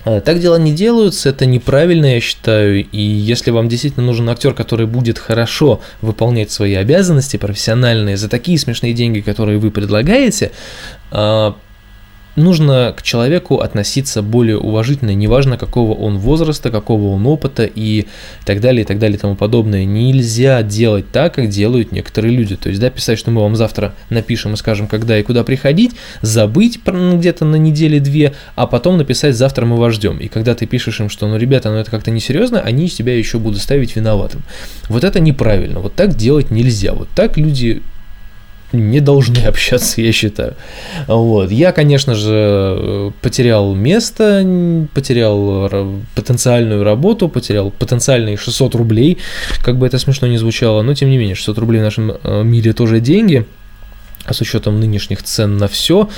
А, 0.05 0.21
так 0.21 0.41
дела 0.41 0.59
не 0.59 0.73
делаются, 0.73 1.29
это 1.29 1.47
неправильно, 1.47 2.07
я 2.07 2.21
считаю, 2.21 2.85
и 2.85 3.01
если 3.01 3.51
вам 3.51 3.69
действительно 3.69 4.05
нужен 4.05 4.29
актер, 4.29 4.53
который 4.53 4.87
будет 4.87 5.19
хорошо 5.19 5.81
выполнять 6.01 6.51
свои 6.51 6.75
обязанности 6.75 7.37
профессиональные 7.37 8.17
за 8.17 8.29
такие 8.29 8.59
смешные 8.59 8.95
деньги, 8.95 9.21
которые 9.21 9.59
вы 9.59 9.71
предлагаете, 9.71 10.51
а, 11.11 11.57
нужно 12.37 12.95
к 12.97 13.03
человеку 13.03 13.59
относиться 13.59 14.23
более 14.23 14.59
уважительно, 14.59 15.15
неважно 15.15 15.59
какого 15.59 15.95
он 15.95 16.19
возраста, 16.19 16.71
какого 16.71 17.09
он 17.15 17.27
опыта 17.27 17.65
и 17.65 18.07
так 18.45 18.61
далее, 18.61 18.83
и 18.83 18.87
так 18.87 18.99
далее, 18.99 19.17
и 19.17 19.21
тому 19.21 19.37
подобное. 19.37 19.85
Нельзя 19.85 20.63
делать 20.63 21.11
так, 21.11 21.35
как 21.35 21.49
делают 21.49 21.93
некоторые 21.93 22.35
люди. 22.35 22.57
То 22.57 22.69
есть, 22.69 22.81
да, 22.81 22.91
писать, 22.91 23.19
что 23.19 23.31
мы 23.31 23.43
вам 23.43 23.57
завтра 23.57 23.95
напишем 24.11 24.55
и 24.55 24.57
скажем, 24.57 24.87
когда 24.87 25.19
и 25.19 25.23
куда 25.23 25.45
приходить, 25.45 25.93
забыть 26.21 26.81
где-то 26.85 27.45
на 27.45 27.57
неделе-две, 27.57 28.35
а 28.55 28.67
потом 28.67 28.97
написать 28.97 29.37
завтра 29.37 29.67
мы 29.67 29.77
вас 29.77 29.95
ждем. 29.95 30.19
И 30.19 30.29
когда 30.29 30.55
ты 30.55 30.67
пишешь 30.67 31.01
им, 31.01 31.09
что, 31.09 31.27
ну, 31.27 31.37
ребята, 31.37 31.71
ну 31.71 31.77
это 31.77 31.91
как-то 31.91 32.11
несерьезно, 32.11 32.61
они 32.61 32.89
тебя 32.89 33.17
еще 33.17 33.39
будут 33.39 33.61
ставить 33.61 33.97
виноватым. 33.97 34.43
Вот 34.89 35.05
это 35.05 35.21
неправильно, 35.21 35.81
вот 35.81 35.95
так 35.95 36.15
делать 36.15 36.51
нельзя. 36.51 36.93
Вот 36.93 37.09
так 37.15 37.37
люди 37.37 37.83
не 38.73 39.01
должны 39.01 39.39
общаться, 39.47 40.01
я 40.01 40.13
считаю. 40.13 40.55
Вот. 41.07 41.51
Я, 41.51 41.73
конечно 41.73 42.15
же, 42.15 43.13
потерял 43.21 43.75
место, 43.75 44.87
потерял 44.95 46.01
потенциальную 46.15 46.85
работу, 46.85 47.29
потерял 47.29 47.71
потенциальные 47.71 48.37
600 48.37 48.75
рублей, 48.75 49.19
как 49.63 49.79
бы 49.79 49.87
это 49.87 49.99
смешно 49.99 50.27
не 50.29 50.39
звучало, 50.39 50.83
но 50.83 50.95
тем 50.95 51.11
не 51.11 51.19
менее, 51.19 51.35
600 51.35 51.59
рублей 51.59 51.81
в 51.81 51.85
нашем 51.85 52.13
э, 52.23 52.43
мире 52.43 52.73
тоже 52.73 53.01
деньги, 53.01 53.47
а 54.25 54.35
с 54.35 54.41
учетом 54.41 54.81
нынешних 54.81 55.23
цен 55.23 55.57
на 55.57 55.69
все, 55.69 56.09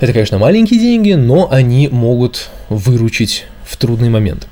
это, 0.00 0.14
конечно, 0.14 0.38
маленькие 0.38 0.80
деньги, 0.80 1.12
но 1.12 1.50
они 1.50 1.88
могут 1.88 2.48
выручить 2.70 3.44
в 3.70 3.76
трудный 3.76 4.08
момент. 4.08 4.48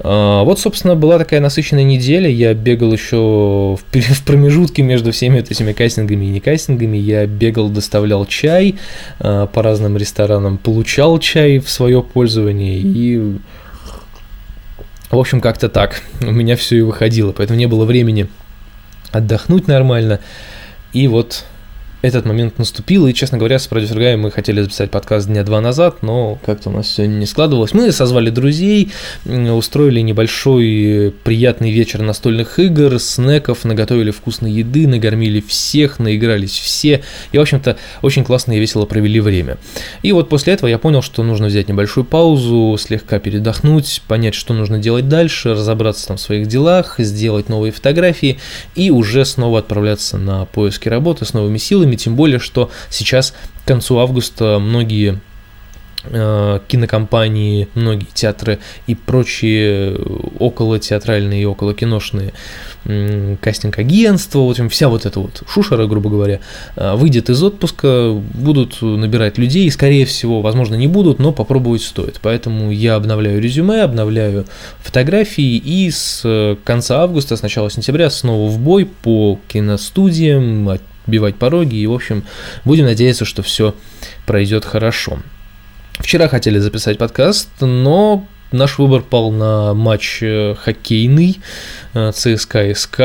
А, 0.00 0.42
вот, 0.44 0.60
собственно, 0.60 0.94
была 0.94 1.18
такая 1.18 1.40
насыщенная 1.40 1.84
неделя. 1.84 2.28
Я 2.28 2.52
бегал 2.52 2.92
еще 2.92 3.16
в 3.92 4.22
промежутке 4.24 4.82
между 4.82 5.10
всеми 5.10 5.38
этими 5.38 5.72
кастингами 5.72 6.26
и 6.26 6.28
не 6.28 6.40
кастингами. 6.40 6.98
Я 6.98 7.26
бегал, 7.26 7.70
доставлял 7.70 8.26
чай 8.26 8.76
а, 9.20 9.46
по 9.46 9.62
разным 9.62 9.96
ресторанам, 9.96 10.58
получал 10.58 11.18
чай 11.18 11.58
в 11.58 11.70
свое 11.70 12.02
пользование 12.02 12.78
и 12.78 13.38
в 15.10 15.18
общем, 15.18 15.40
как-то 15.40 15.70
так. 15.70 16.02
У 16.20 16.30
меня 16.30 16.54
все 16.54 16.76
и 16.76 16.80
выходило, 16.82 17.32
поэтому 17.32 17.58
не 17.58 17.64
было 17.64 17.86
времени 17.86 18.28
отдохнуть 19.10 19.66
нормально. 19.66 20.20
И 20.92 21.08
вот 21.08 21.46
этот 22.00 22.26
момент 22.26 22.58
наступил, 22.58 23.06
и, 23.08 23.14
честно 23.14 23.38
говоря, 23.38 23.58
с 23.58 23.66
продюсер 23.66 23.98
Гаем 23.98 24.20
мы 24.20 24.30
хотели 24.30 24.60
записать 24.60 24.90
подкаст 24.90 25.26
дня 25.26 25.42
два 25.42 25.60
назад, 25.60 26.02
но 26.02 26.38
как-то 26.46 26.70
у 26.70 26.72
нас 26.72 26.86
все 26.86 27.06
не 27.06 27.26
складывалось. 27.26 27.72
Мы 27.72 27.90
созвали 27.90 28.30
друзей, 28.30 28.92
устроили 29.26 30.00
небольшой 30.00 31.12
приятный 31.24 31.72
вечер 31.72 32.02
настольных 32.02 32.60
игр, 32.60 33.00
снеков, 33.00 33.64
наготовили 33.64 34.12
вкусной 34.12 34.52
еды, 34.52 34.86
нагормили 34.86 35.40
всех, 35.40 35.98
наигрались 35.98 36.56
все, 36.56 37.02
и, 37.32 37.38
в 37.38 37.40
общем-то, 37.40 37.76
очень 38.02 38.24
классно 38.24 38.52
и 38.52 38.60
весело 38.60 38.86
провели 38.86 39.18
время. 39.18 39.58
И 40.02 40.12
вот 40.12 40.28
после 40.28 40.52
этого 40.52 40.68
я 40.68 40.78
понял, 40.78 41.02
что 41.02 41.24
нужно 41.24 41.48
взять 41.48 41.68
небольшую 41.68 42.04
паузу, 42.04 42.76
слегка 42.78 43.18
передохнуть, 43.18 44.02
понять, 44.06 44.34
что 44.34 44.54
нужно 44.54 44.78
делать 44.78 45.08
дальше, 45.08 45.54
разобраться 45.54 46.06
там 46.06 46.16
в 46.16 46.20
своих 46.20 46.46
делах, 46.46 46.94
сделать 46.98 47.48
новые 47.48 47.72
фотографии 47.72 48.38
и 48.76 48.90
уже 48.90 49.24
снова 49.24 49.58
отправляться 49.58 50.16
на 50.16 50.44
поиски 50.44 50.88
работы 50.88 51.24
с 51.24 51.32
новыми 51.34 51.58
силами, 51.58 51.87
силами, 51.88 51.96
тем 51.96 52.16
более, 52.16 52.38
что 52.38 52.70
сейчас 52.90 53.34
к 53.64 53.68
концу 53.68 53.98
августа 53.98 54.58
многие 54.60 55.20
э, 56.04 56.60
кинокомпании, 56.68 57.68
многие 57.74 58.06
театры 58.14 58.58
и 58.86 58.94
прочие 58.94 59.96
около 60.38 60.78
театральные 60.78 61.42
и 61.42 61.46
около 61.46 61.74
киношные 61.74 62.32
кастинг-агентства, 63.40 64.38
в 64.38 64.50
общем, 64.50 64.68
вся 64.68 64.88
вот 64.88 65.04
эта 65.04 65.20
вот 65.20 65.42
шушера, 65.46 65.86
грубо 65.86 66.08
говоря, 66.08 66.40
э, 66.76 66.94
выйдет 66.94 67.28
из 67.28 67.42
отпуска, 67.42 68.12
будут 68.12 68.80
набирать 68.80 69.38
людей, 69.38 69.66
и, 69.66 69.70
скорее 69.70 70.04
всего, 70.04 70.40
возможно, 70.40 70.76
не 70.76 70.86
будут, 70.86 71.18
но 71.18 71.32
попробовать 71.32 71.82
стоит. 71.82 72.18
Поэтому 72.22 72.70
я 72.70 72.94
обновляю 72.94 73.40
резюме, 73.42 73.82
обновляю 73.82 74.46
фотографии, 74.80 75.56
и 75.56 75.90
с 75.90 76.56
конца 76.64 77.02
августа, 77.02 77.36
с 77.36 77.42
начала 77.42 77.70
сентября 77.70 78.08
снова 78.08 78.48
в 78.48 78.58
бой 78.58 78.86
по 78.86 79.38
киностудиям, 79.48 80.78
бивать 81.08 81.36
пороги, 81.36 81.76
и, 81.76 81.86
в 81.86 81.92
общем, 81.92 82.24
будем 82.64 82.84
надеяться, 82.84 83.24
что 83.24 83.42
все 83.42 83.74
пройдет 84.26 84.64
хорошо. 84.64 85.18
Вчера 85.98 86.28
хотели 86.28 86.58
записать 86.58 86.98
подкаст, 86.98 87.48
но 87.60 88.24
наш 88.52 88.78
выбор 88.78 89.02
пал 89.02 89.30
на 89.30 89.74
матч 89.74 90.18
э, 90.22 90.54
хоккейный 90.54 91.40
э, 91.94 92.12
ЦСКА 92.12 92.72
СК. 92.74 92.96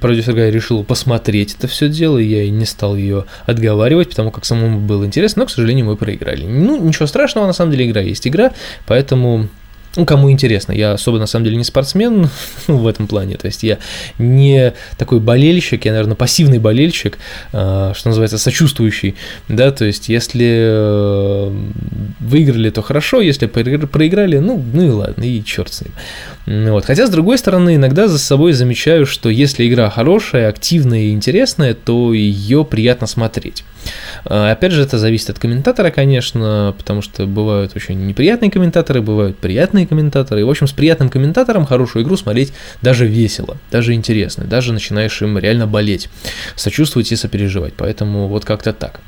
Продюсер 0.00 0.34
Гай 0.34 0.50
решил 0.50 0.82
посмотреть 0.84 1.54
это 1.58 1.68
все 1.68 1.88
дело, 1.88 2.18
и 2.18 2.24
я 2.24 2.48
не 2.50 2.64
стал 2.64 2.96
ее 2.96 3.26
отговаривать, 3.46 4.10
потому 4.10 4.30
как 4.30 4.44
самому 4.44 4.80
было 4.80 5.04
интересно, 5.04 5.40
но, 5.40 5.46
к 5.46 5.50
сожалению, 5.50 5.86
мы 5.86 5.96
проиграли. 5.96 6.46
Ну, 6.46 6.82
ничего 6.82 7.06
страшного, 7.06 7.46
на 7.46 7.52
самом 7.52 7.72
деле 7.72 7.86
игра 7.86 8.00
есть 8.00 8.26
игра, 8.26 8.52
поэтому 8.86 9.48
ну, 9.96 10.06
кому 10.06 10.30
интересно, 10.30 10.72
я 10.72 10.92
особо 10.92 11.18
на 11.18 11.26
самом 11.26 11.44
деле 11.44 11.56
не 11.56 11.64
спортсмен 11.64 12.28
в 12.66 12.86
этом 12.86 13.06
плане, 13.06 13.36
то 13.36 13.46
есть 13.46 13.62
я 13.62 13.78
не 14.18 14.74
такой 14.98 15.20
болельщик, 15.20 15.84
я, 15.84 15.92
наверное, 15.92 16.14
пассивный 16.14 16.58
болельщик, 16.58 17.18
а, 17.52 17.92
что 17.94 18.08
называется, 18.08 18.38
сочувствующий, 18.38 19.16
да, 19.48 19.70
то 19.72 19.84
есть 19.84 20.08
если 20.08 20.46
э, 20.48 21.60
выиграли, 22.20 22.70
то 22.70 22.82
хорошо, 22.82 23.20
если 23.20 23.46
проиграли, 23.46 24.38
ну, 24.38 24.62
ну 24.72 24.86
и 24.86 24.90
ладно, 24.90 25.24
и 25.24 25.42
черт 25.44 25.72
с 25.72 25.82
ним. 25.82 25.92
Вот. 26.46 26.84
Хотя, 26.84 27.06
с 27.06 27.10
другой 27.10 27.38
стороны, 27.38 27.76
иногда 27.76 28.08
за 28.08 28.18
собой 28.18 28.52
замечаю, 28.52 29.06
что 29.06 29.28
если 29.28 29.68
игра 29.68 29.88
хорошая, 29.90 30.48
активная 30.48 31.00
и 31.00 31.10
интересная, 31.12 31.74
то 31.74 32.12
ее 32.12 32.64
приятно 32.64 33.06
смотреть. 33.06 33.64
А, 34.24 34.50
опять 34.50 34.72
же, 34.72 34.82
это 34.82 34.98
зависит 34.98 35.30
от 35.30 35.38
комментатора, 35.38 35.90
конечно, 35.90 36.74
потому 36.76 37.02
что 37.02 37.26
бывают 37.26 37.76
очень 37.76 38.06
неприятные 38.06 38.50
комментаторы, 38.50 39.00
бывают 39.00 39.38
приятные 39.38 39.79
приятные 39.80 39.86
комментаторы. 39.86 40.40
И, 40.40 40.44
в 40.44 40.50
общем, 40.50 40.66
с 40.66 40.72
приятным 40.72 41.08
комментатором 41.08 41.66
хорошую 41.66 42.04
игру 42.04 42.16
смотреть 42.16 42.52
даже 42.82 43.06
весело, 43.06 43.56
даже 43.70 43.94
интересно, 43.94 44.44
даже 44.44 44.72
начинаешь 44.72 45.22
им 45.22 45.38
реально 45.38 45.66
болеть, 45.66 46.08
сочувствовать 46.56 47.12
и 47.12 47.16
сопереживать. 47.16 47.74
Поэтому 47.76 48.28
вот 48.28 48.44
как-то 48.44 48.72
так. 48.72 49.00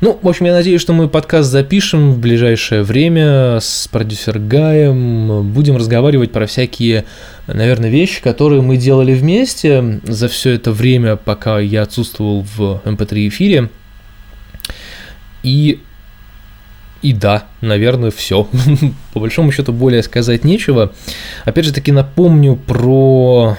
Ну, 0.00 0.18
в 0.22 0.28
общем, 0.28 0.46
я 0.46 0.52
надеюсь, 0.52 0.80
что 0.80 0.92
мы 0.92 1.08
подкаст 1.08 1.50
запишем 1.50 2.12
в 2.12 2.18
ближайшее 2.18 2.82
время 2.82 3.58
с 3.60 3.88
продюсер 3.88 4.38
Гаем. 4.38 5.52
Будем 5.52 5.76
разговаривать 5.76 6.32
про 6.32 6.46
всякие 6.46 7.04
наверное, 7.46 7.90
вещи, 7.90 8.22
которые 8.22 8.62
мы 8.62 8.76
делали 8.76 9.12
вместе 9.12 10.00
за 10.04 10.28
все 10.28 10.50
это 10.50 10.70
время, 10.70 11.16
пока 11.16 11.58
я 11.58 11.82
отсутствовал 11.82 12.46
в 12.56 12.80
MP3 12.84 13.12
эм 13.12 13.28
эфире. 13.28 13.70
И 15.42 15.80
и 17.02 17.12
да, 17.12 17.44
наверное, 17.60 18.10
все. 18.10 18.48
По 19.14 19.20
большому 19.20 19.52
счету 19.52 19.72
более 19.72 20.02
сказать 20.02 20.44
нечего. 20.44 20.92
Опять 21.44 21.66
же 21.66 21.72
таки 21.72 21.92
напомню 21.92 22.56
про 22.56 23.56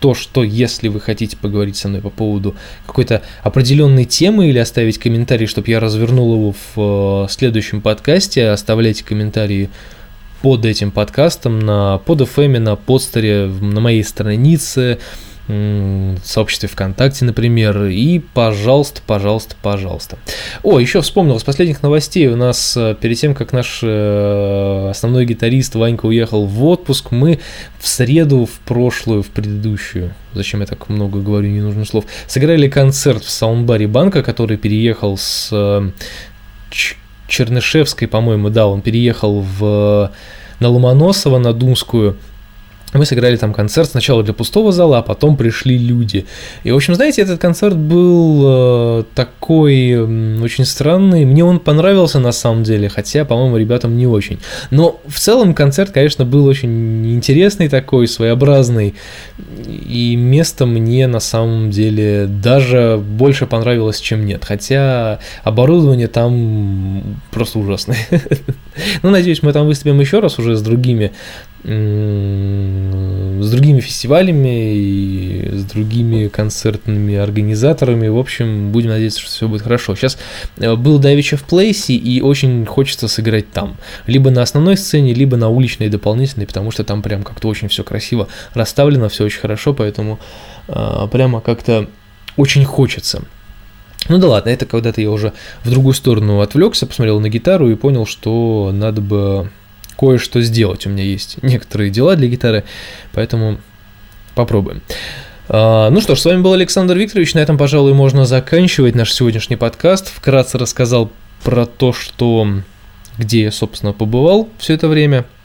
то, 0.00 0.14
что 0.14 0.44
если 0.44 0.88
вы 0.88 1.00
хотите 1.00 1.36
поговорить 1.36 1.76
со 1.76 1.88
мной 1.88 2.02
по 2.02 2.10
поводу 2.10 2.54
какой-то 2.86 3.22
определенной 3.42 4.04
темы 4.04 4.48
или 4.48 4.58
оставить 4.58 4.98
комментарий, 4.98 5.46
чтобы 5.46 5.70
я 5.70 5.80
развернул 5.80 6.34
его 6.34 6.54
в 6.74 7.24
э, 7.24 7.32
следующем 7.32 7.80
подкасте, 7.80 8.48
оставляйте 8.48 9.04
комментарии 9.04 9.70
под 10.42 10.66
этим 10.66 10.90
подкастом 10.90 11.58
на 11.60 11.98
под 11.98 12.20
FM, 12.20 12.58
на 12.58 12.76
подстере, 12.76 13.46
на 13.46 13.80
моей 13.80 14.04
странице, 14.04 14.98
сообществе 15.48 16.68
ВКонтакте, 16.68 17.24
например, 17.24 17.84
и 17.84 18.18
пожалуйста, 18.18 19.00
пожалуйста, 19.06 19.54
пожалуйста. 19.62 20.18
О, 20.62 20.80
еще 20.80 21.00
вспомнил, 21.02 21.38
с 21.38 21.44
последних 21.44 21.82
новостей 21.82 22.26
у 22.28 22.36
нас 22.36 22.76
э, 22.76 22.96
перед 23.00 23.16
тем, 23.18 23.34
как 23.34 23.52
наш 23.52 23.80
э, 23.82 24.88
основной 24.90 25.24
гитарист 25.24 25.76
Ванька 25.76 26.06
уехал 26.06 26.46
в 26.46 26.64
отпуск, 26.64 27.12
мы 27.12 27.38
в 27.78 27.86
среду, 27.86 28.46
в 28.46 28.58
прошлую, 28.60 29.22
в 29.22 29.28
предыдущую, 29.28 30.14
зачем 30.34 30.60
я 30.60 30.66
так 30.66 30.88
много 30.88 31.20
говорю 31.20 31.48
ненужных 31.48 31.86
слов, 31.86 32.06
сыграли 32.26 32.68
концерт 32.68 33.22
в 33.22 33.30
саундбаре 33.30 33.86
Банка, 33.86 34.24
который 34.24 34.56
переехал 34.56 35.16
с 35.16 35.50
э, 35.52 35.90
Чернышевской, 37.28 38.08
по-моему, 38.08 38.50
да, 38.50 38.66
он 38.66 38.80
переехал 38.80 39.40
в 39.40 40.10
на 40.58 40.68
Ломоносова, 40.68 41.38
на 41.38 41.52
Думскую, 41.52 42.16
мы 42.92 43.04
сыграли 43.04 43.36
там 43.36 43.52
концерт 43.52 43.90
сначала 43.90 44.22
для 44.22 44.32
пустого 44.32 44.72
зала, 44.72 44.98
а 44.98 45.02
потом 45.02 45.36
пришли 45.36 45.76
люди. 45.76 46.26
И, 46.62 46.70
в 46.70 46.76
общем, 46.76 46.94
знаете, 46.94 47.22
этот 47.22 47.40
концерт 47.40 47.76
был 47.76 49.00
э, 49.00 49.04
такой 49.14 49.96
очень 50.40 50.64
странный. 50.64 51.24
Мне 51.24 51.44
он 51.44 51.58
понравился 51.58 52.20
на 52.20 52.32
самом 52.32 52.62
деле, 52.62 52.88
хотя, 52.88 53.24
по-моему, 53.24 53.56
ребятам 53.56 53.96
не 53.96 54.06
очень. 54.06 54.38
Но 54.70 55.00
в 55.06 55.18
целом 55.18 55.54
концерт, 55.54 55.90
конечно, 55.90 56.24
был 56.24 56.46
очень 56.46 57.14
интересный 57.14 57.68
такой, 57.68 58.06
своеобразный. 58.06 58.94
И 59.66 60.14
место 60.16 60.64
мне 60.64 61.06
на 61.06 61.20
самом 61.20 61.70
деле 61.70 62.26
даже 62.26 62.98
больше 63.02 63.46
понравилось, 63.46 64.00
чем 64.00 64.24
нет. 64.24 64.44
Хотя 64.44 65.18
оборудование 65.42 66.08
там 66.08 67.02
просто 67.30 67.58
ужасное. 67.58 67.98
Ну, 69.02 69.08
надеюсь, 69.08 69.42
мы 69.42 69.54
там 69.54 69.66
выступим 69.66 69.98
еще 70.00 70.20
раз 70.20 70.38
уже 70.38 70.54
с 70.54 70.60
другими 70.60 71.12
с 71.66 73.50
другими 73.50 73.80
фестивалями 73.80 74.76
и 74.76 75.48
с 75.52 75.64
другими 75.64 76.28
концертными 76.28 77.16
организаторами. 77.16 78.06
В 78.06 78.18
общем, 78.18 78.70
будем 78.70 78.90
надеяться, 78.90 79.20
что 79.20 79.30
все 79.30 79.48
будет 79.48 79.62
хорошо. 79.62 79.96
Сейчас 79.96 80.16
э, 80.58 80.76
был 80.76 81.00
Давича 81.00 81.36
в 81.36 81.42
Плейсе, 81.42 81.94
и 81.94 82.20
очень 82.20 82.64
хочется 82.66 83.08
сыграть 83.08 83.50
там. 83.50 83.76
Либо 84.06 84.30
на 84.30 84.42
основной 84.42 84.76
сцене, 84.76 85.12
либо 85.12 85.36
на 85.36 85.48
уличной 85.48 85.88
дополнительной, 85.88 86.46
потому 86.46 86.70
что 86.70 86.84
там 86.84 87.02
прям 87.02 87.24
как-то 87.24 87.48
очень 87.48 87.66
все 87.66 87.82
красиво 87.82 88.28
расставлено, 88.54 89.08
все 89.08 89.24
очень 89.24 89.40
хорошо, 89.40 89.74
поэтому 89.74 90.20
э, 90.68 91.08
прямо 91.10 91.40
как-то 91.40 91.88
очень 92.36 92.64
хочется. 92.64 93.24
Ну 94.08 94.18
да 94.18 94.28
ладно, 94.28 94.50
это 94.50 94.66
когда-то 94.66 95.00
я 95.00 95.10
уже 95.10 95.32
в 95.64 95.70
другую 95.70 95.94
сторону 95.94 96.42
отвлекся, 96.42 96.86
посмотрел 96.86 97.18
на 97.18 97.28
гитару 97.28 97.68
и 97.68 97.74
понял, 97.74 98.06
что 98.06 98.70
надо 98.72 99.00
бы 99.00 99.50
кое-что 99.96 100.40
сделать. 100.40 100.86
У 100.86 100.90
меня 100.90 101.04
есть 101.04 101.42
некоторые 101.42 101.90
дела 101.90 102.16
для 102.16 102.28
гитары, 102.28 102.64
поэтому 103.12 103.58
попробуем. 104.34 104.82
А, 105.48 105.90
ну 105.90 106.00
что 106.00 106.14
ж, 106.14 106.20
с 106.20 106.24
вами 106.24 106.42
был 106.42 106.52
Александр 106.52 106.96
Викторович. 106.96 107.34
На 107.34 107.40
этом, 107.40 107.58
пожалуй, 107.58 107.94
можно 107.94 108.24
заканчивать 108.26 108.94
наш 108.94 109.12
сегодняшний 109.12 109.56
подкаст. 109.56 110.08
Вкратце 110.08 110.58
рассказал 110.58 111.10
про 111.44 111.66
то, 111.66 111.92
что 111.92 112.48
где 113.18 113.44
я, 113.44 113.52
собственно, 113.52 113.92
побывал 113.92 114.48
все 114.58 114.74
это 114.74 114.88
время– 114.88 115.24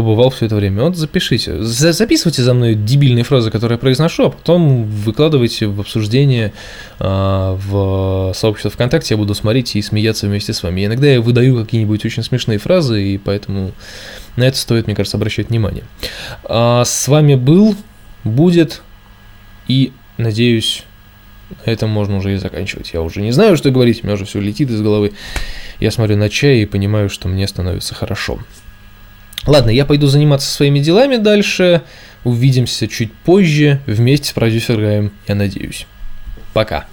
побывал 0.00 0.30
все 0.30 0.46
это 0.46 0.56
время. 0.56 0.82
Вот 0.82 0.96
запишите, 0.96 1.62
записывайте 1.62 2.42
за 2.42 2.54
мной 2.54 2.74
дебильные 2.74 3.24
фразы, 3.24 3.50
которые 3.50 3.76
я 3.76 3.78
произношу, 3.78 4.26
а 4.26 4.30
потом 4.30 4.84
выкладывайте 4.84 5.66
в 5.66 5.80
обсуждение 5.80 6.52
э, 6.98 7.04
в 7.04 8.32
сообщество 8.34 8.70
ВКонтакте, 8.70 9.14
я 9.14 9.18
буду 9.18 9.34
смотреть 9.34 9.76
и 9.76 9.82
смеяться 9.82 10.26
вместе 10.26 10.52
с 10.52 10.62
вами. 10.62 10.86
Иногда 10.86 11.06
я 11.08 11.20
выдаю 11.20 11.62
какие-нибудь 11.62 12.04
очень 12.04 12.22
смешные 12.22 12.58
фразы, 12.58 13.02
и 13.02 13.18
поэтому 13.18 13.72
на 14.36 14.44
это 14.44 14.56
стоит, 14.56 14.86
мне 14.86 14.96
кажется, 14.96 15.16
обращать 15.16 15.50
внимание. 15.50 15.84
А 16.44 16.84
с 16.84 17.08
вами 17.08 17.34
был, 17.34 17.76
будет 18.24 18.82
и, 19.68 19.92
надеюсь, 20.16 20.84
на 21.64 21.70
этом 21.70 21.90
можно 21.90 22.16
уже 22.16 22.34
и 22.34 22.36
заканчивать. 22.36 22.92
Я 22.92 23.02
уже 23.02 23.20
не 23.20 23.32
знаю, 23.32 23.56
что 23.56 23.70
говорить, 23.70 24.02
у 24.02 24.06
меня 24.06 24.14
уже 24.14 24.24
все 24.24 24.40
летит 24.40 24.70
из 24.70 24.80
головы. 24.80 25.12
Я 25.78 25.90
смотрю 25.90 26.16
на 26.16 26.28
чай 26.28 26.58
и 26.58 26.66
понимаю, 26.66 27.08
что 27.08 27.28
мне 27.28 27.46
становится 27.46 27.94
хорошо. 27.94 28.38
Ладно, 29.46 29.70
я 29.70 29.84
пойду 29.84 30.06
заниматься 30.06 30.50
своими 30.50 30.80
делами 30.80 31.16
дальше. 31.16 31.82
Увидимся 32.24 32.86
чуть 32.88 33.12
позже 33.12 33.80
вместе 33.86 34.28
с 34.28 34.32
продюсером, 34.32 35.12
я 35.26 35.34
надеюсь. 35.34 35.86
Пока. 36.52 36.86